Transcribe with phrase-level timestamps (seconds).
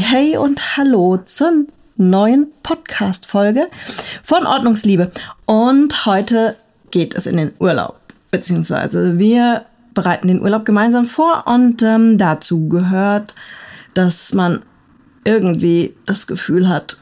[0.00, 1.66] hey und hallo zur
[1.96, 3.66] neuen Podcast-Folge
[4.22, 5.10] von Ordnungsliebe.
[5.44, 6.56] Und heute
[6.90, 12.66] geht es in den Urlaub, beziehungsweise wir bereiten den Urlaub gemeinsam vor und ähm, dazu
[12.68, 13.34] gehört,
[13.92, 14.62] dass man
[15.24, 16.96] irgendwie das Gefühl hat,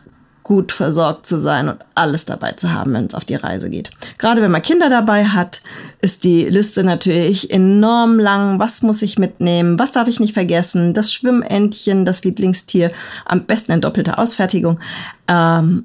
[0.48, 3.90] gut versorgt zu sein und alles dabei zu haben, wenn es auf die Reise geht.
[4.16, 5.60] Gerade wenn man Kinder dabei hat,
[6.00, 8.58] ist die Liste natürlich enorm lang.
[8.58, 9.78] Was muss ich mitnehmen?
[9.78, 10.94] Was darf ich nicht vergessen?
[10.94, 12.92] Das Schwimmentchen, das Lieblingstier,
[13.26, 14.80] am besten in doppelter Ausfertigung.
[15.28, 15.84] Ähm,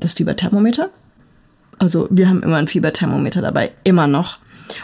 [0.00, 0.90] das Fieberthermometer.
[1.78, 4.38] Also wir haben immer ein Fieberthermometer dabei, immer noch.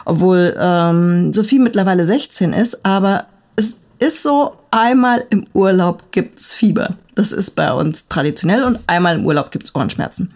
[0.04, 6.90] Obwohl ähm, Sophie mittlerweile 16 ist, aber es ist so, einmal im Urlaub gibt's Fieber.
[7.14, 10.32] Das ist bei uns traditionell und einmal im Urlaub gibt's Ohrenschmerzen.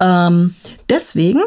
[0.00, 0.54] Ähm,
[0.90, 1.40] deswegen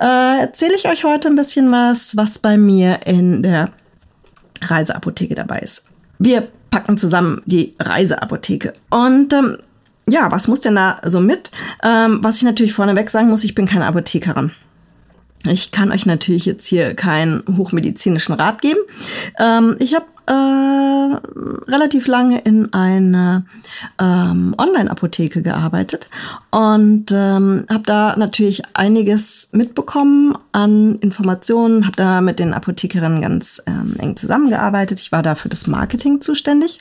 [0.00, 3.70] äh, erzähle ich euch heute ein bisschen was, was bei mir in der
[4.60, 5.86] Reiseapotheke dabei ist.
[6.18, 8.72] Wir packen zusammen die Reiseapotheke.
[8.90, 9.58] Und ähm,
[10.08, 11.50] ja, was muss denn da so mit?
[11.82, 14.50] Ähm, was ich natürlich vorneweg sagen muss, ich bin keine Apothekerin.
[15.44, 18.80] Ich kann euch natürlich jetzt hier keinen hochmedizinischen Rat geben.
[19.38, 23.44] Ähm, ich habe äh, relativ lange in einer
[24.00, 26.08] ähm, Online-Apotheke gearbeitet
[26.50, 33.62] und ähm, habe da natürlich einiges mitbekommen an Informationen, habe da mit den Apothekerinnen ganz
[33.66, 35.00] ähm, eng zusammengearbeitet.
[35.00, 36.80] Ich war da für das Marketing zuständig.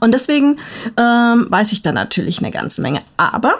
[0.00, 0.58] Und deswegen
[0.96, 3.00] ähm, weiß ich da natürlich eine ganze Menge.
[3.16, 3.56] Aber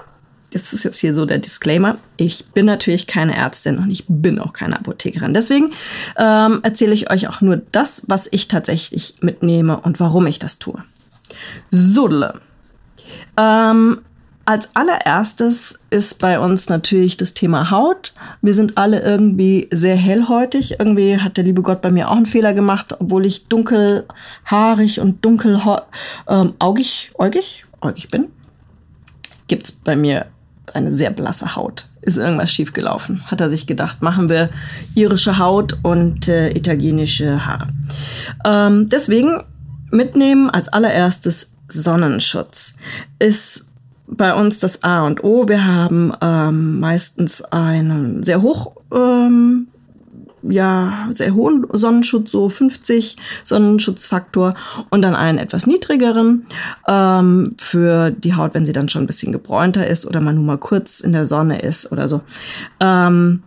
[0.57, 4.39] das ist jetzt hier so der Disclaimer, ich bin natürlich keine Ärztin und ich bin
[4.39, 5.35] auch keine Apothekerin.
[5.35, 5.73] Deswegen
[6.17, 10.59] ähm, erzähle ich euch auch nur das, was ich tatsächlich mitnehme und warum ich das
[10.59, 10.83] tue.
[11.71, 12.41] Sudle.
[13.37, 13.99] Ähm,
[14.47, 18.15] als allererstes ist bei uns natürlich das Thema Haut.
[18.43, 20.79] Wir sind alle irgendwie sehr hellhäutig.
[20.79, 25.25] Irgendwie hat der liebe Gott bei mir auch einen Fehler gemacht, obwohl ich dunkelhaarig und
[25.25, 25.85] dunkelhaugig,
[26.29, 28.29] ähm, augig, äugig, äugig bin.
[29.49, 30.27] Gibt's bei mir
[30.75, 31.89] eine sehr blasse Haut.
[32.03, 33.23] Ist irgendwas schiefgelaufen?
[33.31, 34.51] Hat er sich gedacht, machen wir
[34.95, 37.69] irische Haut und äh, italienische Haare.
[38.45, 39.43] Ähm, deswegen
[39.91, 42.77] mitnehmen als allererstes Sonnenschutz.
[43.19, 43.67] Ist
[44.07, 45.49] bei uns das A und O.
[45.49, 49.69] Wir haben ähm, meistens einen sehr hoch ähm,
[50.43, 54.55] ja sehr hohen Sonnenschutz, so 50 Sonnenschutzfaktor
[54.91, 56.47] und dann einen etwas niedrigeren
[56.87, 60.45] ähm, für die Haut, wenn sie dann schon ein bisschen gebräunter ist oder man nur
[60.45, 62.21] mal kurz in der Sonne ist oder so.
[62.81, 63.43] Ähm,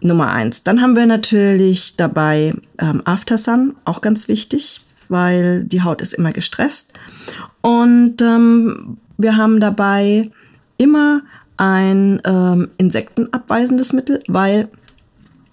[0.00, 0.62] Nummer eins.
[0.62, 6.32] Dann haben wir natürlich dabei ähm, Aftersun, auch ganz wichtig, weil die Haut ist immer
[6.32, 6.92] gestresst.
[7.62, 10.30] Und ähm, wir haben dabei
[10.76, 11.22] immer
[11.56, 14.68] ein ähm, insektenabweisendes Mittel, weil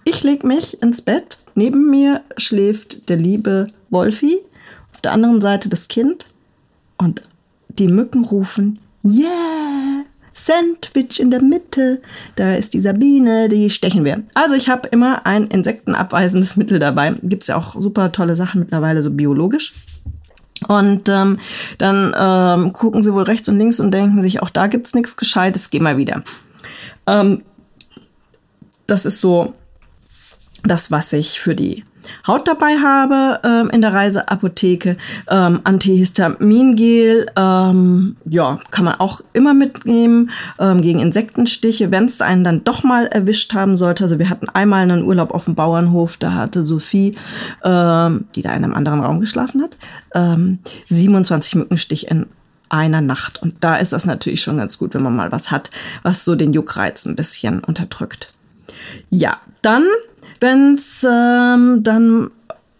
[0.04, 1.38] ich leg mich ins Bett.
[1.54, 4.38] Neben mir schläft der liebe Wolfi.
[4.92, 6.26] Auf der anderen Seite das Kind.
[6.98, 7.22] Und
[7.68, 10.04] die Mücken rufen, yeah!
[10.34, 12.00] Sandwich in der Mitte.
[12.36, 14.22] Da ist die Sabine, die stechen wir.
[14.34, 17.14] Also ich habe immer ein insektenabweisendes Mittel dabei.
[17.22, 19.74] Gibt es ja auch super tolle Sachen mittlerweile, so biologisch.
[20.68, 21.38] Und ähm,
[21.78, 25.16] dann ähm, gucken sie wohl rechts und links und denken sich, auch da gibt's nichts
[25.16, 26.22] Gescheites, geh mal wieder.
[27.06, 27.42] Ähm,
[28.86, 29.54] das ist so
[30.64, 31.84] das, was ich für die
[32.26, 34.96] Haut dabei habe ähm, in der Reiseapotheke.
[35.28, 42.44] Ähm, Antihistamingel, ähm, ja, kann man auch immer mitnehmen ähm, gegen Insektenstiche, wenn es einen
[42.44, 44.04] dann doch mal erwischt haben sollte.
[44.04, 47.12] Also wir hatten einmal einen Urlaub auf dem Bauernhof, da hatte Sophie,
[47.64, 49.76] ähm, die da in einem anderen Raum geschlafen hat,
[50.14, 50.58] ähm,
[50.88, 52.26] 27 Mückenstich in
[52.68, 53.40] einer Nacht.
[53.42, 55.70] Und da ist das natürlich schon ganz gut, wenn man mal was hat,
[56.02, 58.30] was so den Juckreiz ein bisschen unterdrückt.
[59.10, 59.84] Ja, dann
[60.42, 62.30] wenn es ähm, dann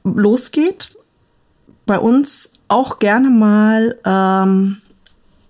[0.04, 0.96] losgeht,
[1.86, 4.78] bei uns auch gerne mal ähm,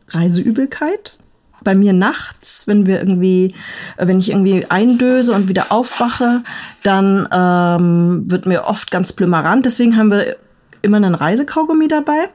[0.09, 1.17] Reiseübelkeit.
[1.65, 3.55] Bei mir nachts, wenn wir irgendwie,
[3.97, 6.43] wenn ich irgendwie eindöse und wieder aufwache,
[6.83, 9.65] dann ähm, wird mir oft ganz plümerant.
[9.65, 10.37] Deswegen haben wir
[10.83, 12.29] immer einen Reisekaugummi dabei.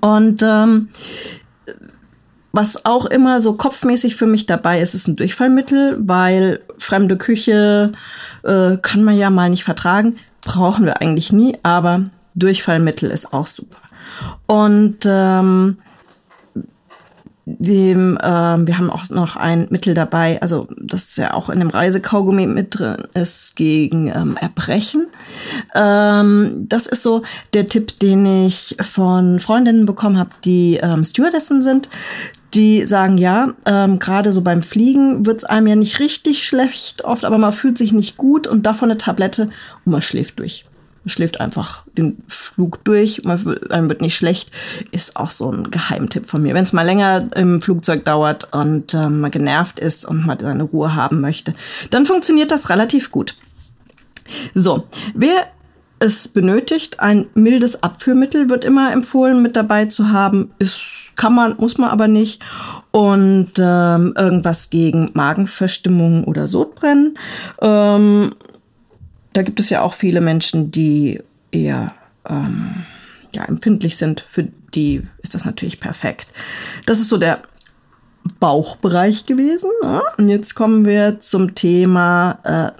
[0.00, 0.90] Und ähm,
[2.52, 7.92] was auch immer so kopfmäßig für mich dabei ist, ist ein Durchfallmittel, weil fremde Küche
[8.42, 10.16] äh, kann man ja mal nicht vertragen.
[10.42, 12.04] Brauchen wir eigentlich nie, aber
[12.34, 13.78] Durchfallmittel ist auch super.
[14.46, 15.78] Und ähm,
[17.44, 21.60] dem, ähm, wir haben auch noch ein Mittel dabei, also das ist ja auch in
[21.60, 25.06] dem Reisekaugummi mit drin ist, gegen ähm, Erbrechen.
[25.74, 27.22] Ähm, das ist so
[27.54, 31.88] der Tipp, den ich von Freundinnen bekommen habe, die ähm, Stewardessen sind
[32.54, 37.24] die sagen, ja, ähm, gerade so beim Fliegen wird's einem ja nicht richtig schlecht oft,
[37.24, 39.50] aber man fühlt sich nicht gut und davon eine Tablette
[39.84, 40.64] und man schläft durch.
[41.06, 44.50] schläft einfach den Flug durch, man wird, einem wird nicht schlecht,
[44.92, 46.54] ist auch so ein Geheimtipp von mir.
[46.54, 50.64] Wenn es mal länger im Flugzeug dauert und ähm, man genervt ist und man seine
[50.64, 51.52] Ruhe haben möchte,
[51.90, 53.36] dann funktioniert das relativ gut.
[54.54, 54.84] So,
[55.14, 55.46] wer
[55.98, 60.52] es benötigt, ein mildes Abführmittel wird immer empfohlen mit dabei zu haben.
[60.58, 60.80] Ist,
[61.18, 62.42] kann man, muss man aber nicht.
[62.90, 67.18] Und ähm, irgendwas gegen Magenverstimmung oder Sodbrennen.
[67.60, 68.34] Ähm,
[69.34, 71.20] da gibt es ja auch viele Menschen, die
[71.50, 71.88] eher
[72.28, 72.84] ähm,
[73.34, 74.24] ja, empfindlich sind.
[74.26, 76.28] Für die ist das natürlich perfekt.
[76.86, 77.42] Das ist so der
[78.40, 79.70] Bauchbereich gewesen.
[79.82, 80.02] Ja?
[80.16, 82.70] Und jetzt kommen wir zum Thema äh,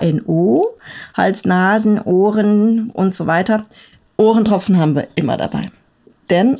[0.00, 0.78] HNO,
[1.14, 3.64] Hals, Nasen, Ohren und so weiter.
[4.16, 5.66] Ohrentropfen haben wir immer dabei.
[6.30, 6.58] Denn,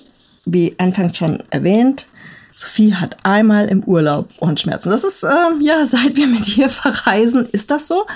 [0.52, 2.06] wie anfangs schon erwähnt,
[2.54, 4.90] Sophie hat einmal im Urlaub Ohrenschmerzen.
[4.90, 5.28] Das ist, äh,
[5.60, 8.06] ja, seit wir mit ihr verreisen, ist das so.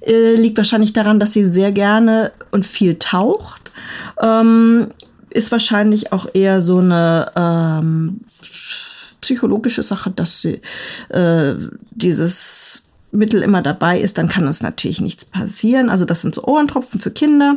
[0.00, 3.72] Äh, liegt wahrscheinlich daran, dass sie sehr gerne und viel taucht.
[4.20, 4.88] Ähm,
[5.30, 8.20] ist wahrscheinlich auch eher so eine ähm,
[9.20, 10.60] psychologische Sache, dass sie
[11.10, 11.54] äh,
[11.90, 15.88] dieses Mittel immer dabei ist, dann kann uns natürlich nichts passieren.
[15.88, 17.56] Also das sind so Ohrentropfen für Kinder.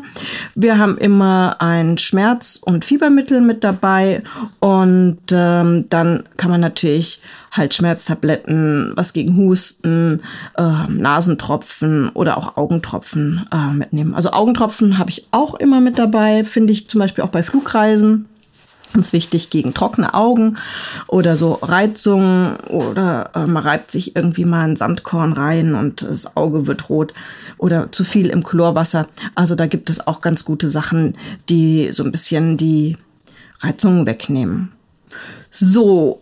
[0.56, 4.21] Wir haben immer ein Schmerz- und Fiebermittel mit dabei
[4.59, 7.21] und ähm, dann kann man natürlich
[7.51, 10.21] halt Schmerztabletten, was gegen Husten,
[10.57, 14.15] äh, Nasentropfen oder auch Augentropfen äh, mitnehmen.
[14.15, 18.27] Also Augentropfen habe ich auch immer mit dabei, finde ich zum Beispiel auch bei Flugreisen.
[18.94, 20.58] Ganz wichtig gegen trockene Augen
[21.08, 26.36] oder so Reizungen oder äh, man reibt sich irgendwie mal ein Sandkorn rein und das
[26.36, 27.14] Auge wird rot
[27.58, 29.08] oder zu viel im Chlorwasser.
[29.36, 31.16] Also da gibt es auch ganz gute Sachen,
[31.50, 32.98] die so ein bisschen die
[33.62, 34.72] Reizungen wegnehmen.
[35.52, 36.20] So,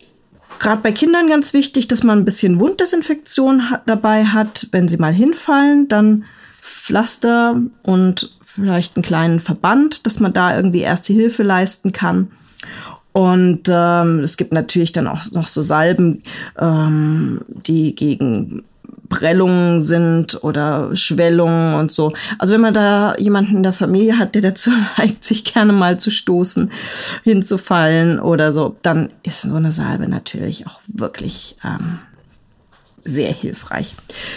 [0.58, 4.68] gerade bei Kindern ganz wichtig, dass man ein bisschen Wunddesinfektion dabei hat.
[4.70, 6.24] Wenn sie mal hinfallen, dann
[6.60, 12.30] Pflaster und vielleicht einen kleinen Verband, dass man da irgendwie erst die Hilfe leisten kann.
[13.12, 16.22] Und ähm, es gibt natürlich dann auch noch so Salben,
[16.58, 18.62] ähm, die gegen
[19.10, 22.12] Prellungen sind oder Schwellungen und so.
[22.38, 25.98] Also wenn man da jemanden in der Familie hat, der dazu neigt, sich gerne mal
[25.98, 26.70] zu stoßen,
[27.24, 31.98] hinzufallen oder so, dann ist so eine Salbe natürlich auch wirklich ähm,
[33.04, 33.94] sehr hilfreich.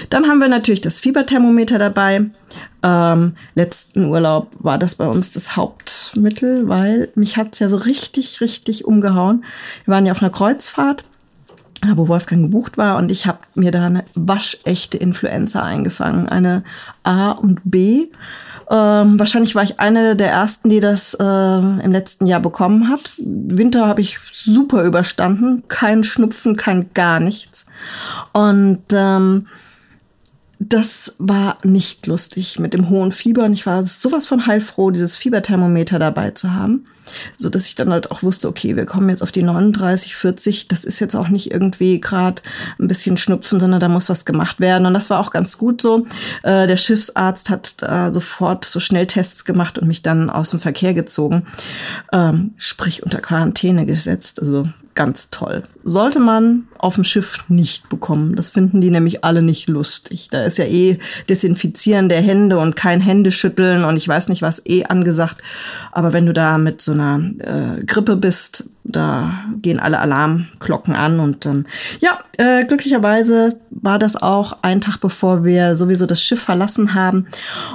[0.10, 2.26] Dann haben wir natürlich das Fieberthermometer dabei.
[2.84, 7.78] Ähm, letzten Urlaub war das bei uns das Hauptmittel, weil mich hat es ja so
[7.78, 9.44] richtig, richtig umgehauen.
[9.86, 11.04] Wir waren ja auf einer Kreuzfahrt,
[11.96, 16.64] wo Wolfgang gebucht war und ich habe mir da eine waschechte Influenza eingefangen, eine
[17.04, 18.08] A und B.
[18.74, 23.12] Ähm, wahrscheinlich war ich eine der ersten, die das äh, im letzten Jahr bekommen hat.
[23.20, 27.68] Winter habe ich super überstanden, kein Schnupfen, kein gar nichts.
[28.32, 29.46] Und ähm,
[30.58, 35.16] das war nicht lustig mit dem hohen Fieber und ich war sowas von heilfroh, dieses
[35.16, 36.86] Fieberthermometer dabei zu haben,
[37.36, 40.68] so dass ich dann halt auch wusste, okay, wir kommen jetzt auf die 39, 40,
[40.68, 42.42] das ist jetzt auch nicht irgendwie gerade
[42.80, 44.86] ein bisschen Schnupfen, sondern da muss was gemacht werden.
[44.86, 46.06] Und das war auch ganz gut so.
[46.44, 50.94] Äh, der Schiffsarzt hat äh, sofort so Schnelltests gemacht und mich dann aus dem Verkehr
[50.94, 51.48] gezogen,
[52.12, 54.64] ähm, sprich unter Quarantäne gesetzt, also
[54.96, 55.64] ganz toll.
[55.84, 58.36] Sollte man auf dem Schiff nicht bekommen.
[58.36, 60.28] Das finden die nämlich alle nicht lustig.
[60.32, 64.66] Da ist ja eh Desinfizieren der Hände und kein Händeschütteln und ich weiß nicht was
[64.66, 65.42] eh angesagt.
[65.92, 71.20] Aber wenn du da mit so einer äh, Grippe bist, da gehen alle Alarmglocken an
[71.20, 71.66] und ähm,
[72.00, 77.28] ja, äh, glücklicherweise war das auch ein Tag bevor wir sowieso das Schiff verlassen haben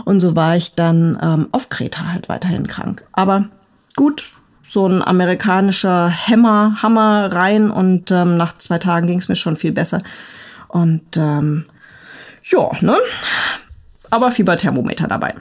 [0.04, 3.04] und so war ich dann ähm, auf Kreta halt weiterhin krank.
[3.12, 3.48] Aber
[3.96, 4.30] gut,
[4.68, 9.56] so ein amerikanischer Hammer, Hammer rein und ähm, nach zwei Tagen ging es mir schon
[9.56, 10.02] viel besser.
[10.68, 11.64] Und ähm,
[12.44, 12.96] ja, ne?
[14.10, 15.34] Aber Fieberthermometer dabei.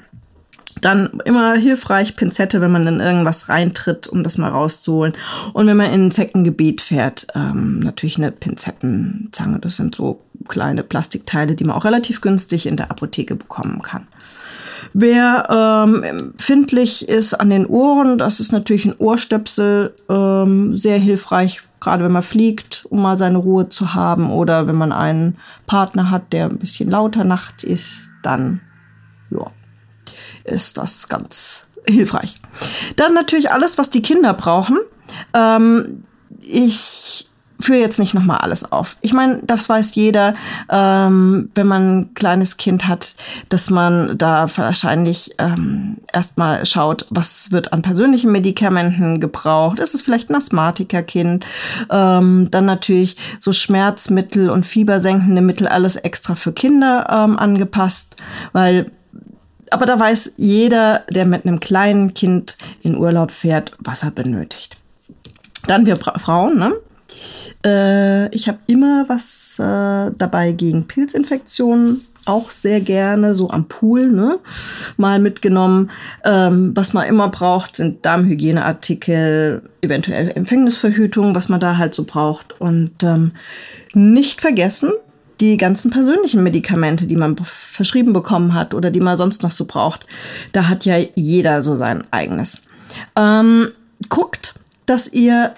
[0.82, 5.14] Dann immer hilfreich Pinzette, wenn man in irgendwas reintritt, um das mal rauszuholen.
[5.54, 9.60] Und wenn man in ein Zeckengebiet fährt, ähm, natürlich eine Pinzettenzange.
[9.60, 14.08] Das sind so kleine Plastikteile, die man auch relativ günstig in der Apotheke bekommen kann.
[14.94, 21.62] Wer ähm, empfindlich ist an den Ohren, das ist natürlich ein Ohrstöpsel ähm, sehr hilfreich,
[21.80, 26.12] gerade wenn man fliegt, um mal seine Ruhe zu haben oder wenn man einen Partner
[26.12, 28.62] hat, der ein bisschen lauter nachts ist, dann
[29.30, 29.48] ja,
[30.44, 32.36] ist das ganz hilfreich.
[32.96, 34.80] Dann natürlich alles, was die Kinder brauchen.
[35.34, 36.04] Ähm,
[36.42, 37.27] ich
[37.68, 38.96] führe jetzt nicht nochmal alles auf.
[39.02, 40.36] Ich meine, das weiß jeder,
[40.72, 43.16] ähm, wenn man ein kleines Kind hat,
[43.50, 49.80] dass man da wahrscheinlich ähm, erstmal schaut, was wird an persönlichen Medikamenten gebraucht.
[49.80, 51.46] Ist es vielleicht ein Asthmatikerkind?
[51.90, 58.16] Ähm, dann natürlich so Schmerzmittel und fiebersenkende Mittel, alles extra für Kinder ähm, angepasst,
[58.54, 58.92] weil
[59.72, 64.78] aber da weiß jeder, der mit einem kleinen Kind in Urlaub fährt, was er benötigt.
[65.68, 66.74] Dann wir Frauen, ne?
[67.66, 74.08] Äh, ich habe immer was äh, dabei gegen Pilzinfektionen auch sehr gerne so am Pool
[74.08, 74.40] ne,
[74.98, 75.90] mal mitgenommen.
[76.26, 82.60] Ähm, was man immer braucht, sind Darmhygieneartikel, eventuell Empfängnisverhütung, was man da halt so braucht.
[82.60, 83.32] Und ähm,
[83.94, 84.92] nicht vergessen,
[85.40, 89.66] die ganzen persönlichen Medikamente, die man verschrieben bekommen hat oder die man sonst noch so
[89.66, 90.06] braucht.
[90.52, 92.62] Da hat ja jeder so sein eigenes.
[93.16, 93.70] Ähm,
[94.10, 94.56] guckt,
[94.86, 95.54] dass ihr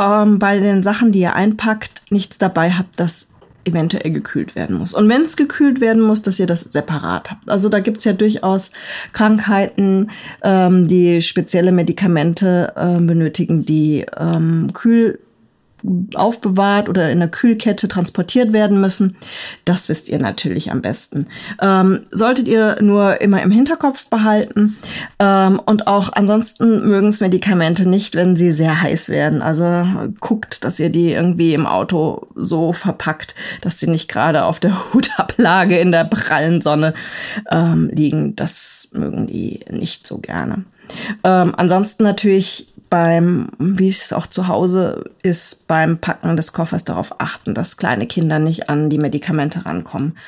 [0.00, 3.28] ähm, bei den Sachen, die ihr einpackt, nichts dabei habt, das
[3.64, 4.94] eventuell gekühlt werden muss.
[4.94, 7.48] Und wenn es gekühlt werden muss, dass ihr das separat habt.
[7.48, 8.72] Also da gibt's ja durchaus
[9.12, 10.10] Krankheiten,
[10.42, 15.18] ähm, die spezielle Medikamente äh, benötigen, die ähm, kühl
[16.14, 19.16] aufbewahrt oder in der Kühlkette transportiert werden müssen.
[19.64, 21.26] Das wisst ihr natürlich am besten.
[21.60, 24.76] Ähm, solltet ihr nur immer im Hinterkopf behalten.
[25.18, 29.42] Ähm, und auch ansonsten mögen es Medikamente nicht, wenn sie sehr heiß werden.
[29.42, 29.82] Also
[30.20, 34.76] guckt, dass ihr die irgendwie im Auto so verpackt, dass sie nicht gerade auf der
[34.94, 36.94] Hutablage in der prallen Sonne
[37.50, 38.36] ähm, liegen.
[38.36, 40.64] Das mögen die nicht so gerne.
[41.24, 47.20] Ähm, ansonsten natürlich beim, wie es auch zu Hause ist, beim Packen des Koffers darauf
[47.20, 50.18] achten, dass kleine Kinder nicht an die Medikamente rankommen.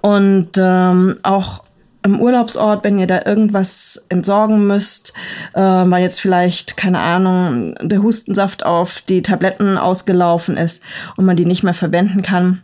[0.00, 1.64] Und ähm, auch
[2.04, 5.14] im Urlaubsort, wenn ihr da irgendwas entsorgen müsst,
[5.54, 10.82] äh, weil jetzt vielleicht, keine Ahnung, der Hustensaft auf die Tabletten ausgelaufen ist
[11.16, 12.60] und man die nicht mehr verwenden kann,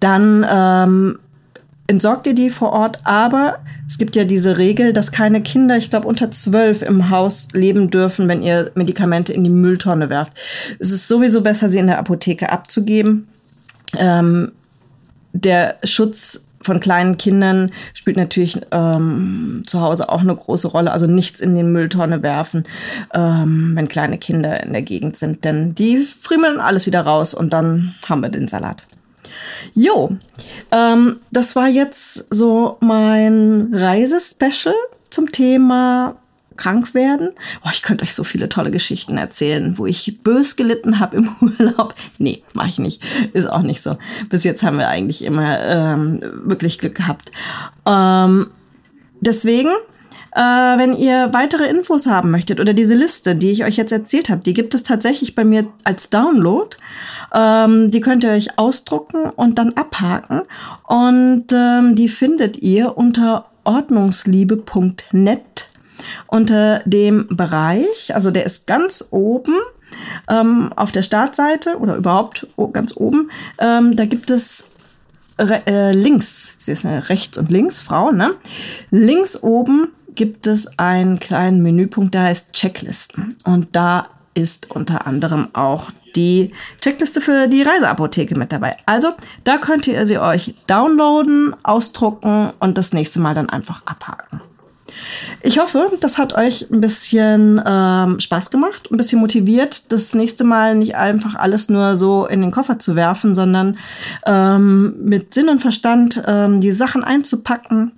[0.00, 1.18] dann ähm,
[1.92, 5.90] entsorgt ihr die vor Ort, aber es gibt ja diese Regel, dass keine Kinder, ich
[5.90, 10.32] glaube, unter zwölf im Haus leben dürfen, wenn ihr Medikamente in die Mülltonne werft.
[10.78, 13.28] Es ist sowieso besser, sie in der Apotheke abzugeben.
[13.98, 14.52] Ähm,
[15.34, 20.92] der Schutz von kleinen Kindern spielt natürlich ähm, zu Hause auch eine große Rolle.
[20.92, 22.64] Also nichts in den Mülltonne werfen,
[23.12, 25.44] ähm, wenn kleine Kinder in der Gegend sind.
[25.44, 28.82] Denn die friemeln alles wieder raus und dann haben wir den Salat.
[29.74, 30.16] Jo,
[30.70, 34.74] ähm, das war jetzt so mein Reisespecial
[35.10, 36.16] zum Thema
[36.56, 37.30] krank werden.
[37.64, 41.30] Oh, ich könnte euch so viele tolle Geschichten erzählen, wo ich bös gelitten habe im
[41.40, 41.94] Urlaub.
[42.18, 43.02] Nee, mache ich nicht.
[43.32, 43.96] Ist auch nicht so.
[44.28, 47.32] Bis jetzt haben wir eigentlich immer ähm, wirklich Glück gehabt.
[47.86, 48.50] Ähm,
[49.20, 49.70] deswegen
[50.34, 54.30] äh, wenn ihr weitere Infos haben möchtet oder diese Liste, die ich euch jetzt erzählt
[54.30, 56.76] habe, die gibt es tatsächlich bei mir als Download.
[57.34, 60.42] Ähm, die könnt ihr euch ausdrucken und dann abhaken.
[60.86, 65.68] Und ähm, die findet ihr unter ordnungsliebe.net
[66.26, 69.54] unter dem Bereich, also der ist ganz oben
[70.28, 73.30] ähm, auf der Startseite oder überhaupt ganz oben.
[73.58, 74.68] Ähm, da gibt es
[75.38, 78.34] Re äh, links, rechts und links, Frau, ne?
[78.90, 83.34] Links oben gibt es einen kleinen Menüpunkt, der heißt Checklisten.
[83.44, 88.76] Und da ist unter anderem auch die Checkliste für die Reiseapotheke mit dabei.
[88.86, 89.08] Also
[89.44, 94.40] da könnt ihr sie euch downloaden, ausdrucken und das nächste Mal dann einfach abhaken.
[95.40, 100.44] Ich hoffe, das hat euch ein bisschen ähm, Spaß gemacht, ein bisschen motiviert, das nächste
[100.44, 103.78] Mal nicht einfach alles nur so in den Koffer zu werfen, sondern
[104.26, 107.92] ähm, mit Sinn und Verstand ähm, die Sachen einzupacken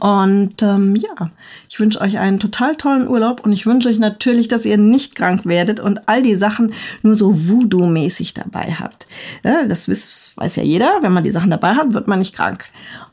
[0.00, 1.30] und ähm, ja,
[1.68, 5.14] ich wünsche euch einen total tollen Urlaub und ich wünsche euch natürlich, dass ihr nicht
[5.14, 6.72] krank werdet und all die Sachen
[7.02, 9.06] nur so Voodoo-mäßig dabei habt.
[9.44, 12.34] Ja, das weiß, weiß ja jeder, wenn man die Sachen dabei hat, wird man nicht
[12.34, 12.66] krank.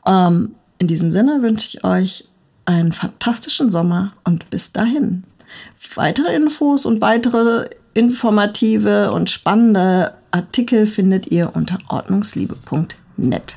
[0.06, 2.28] Ähm, in diesem Sinne wünsche ich euch
[2.66, 5.24] einen fantastischen Sommer und bis dahin.
[5.94, 13.56] Weitere Infos und weitere informative und spannende Artikel findet ihr unter ordnungsliebe.net.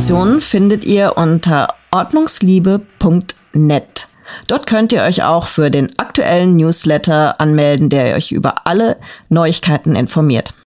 [0.00, 4.08] Informationen findet ihr unter ordnungsliebe.net.
[4.46, 8.96] Dort könnt ihr euch auch für den aktuellen Newsletter anmelden, der euch über alle
[9.28, 10.54] Neuigkeiten informiert.